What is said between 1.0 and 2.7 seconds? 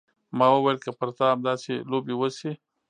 تا همداسې لوبې وشي.